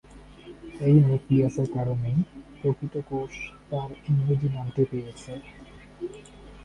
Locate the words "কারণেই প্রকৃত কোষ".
1.75-3.33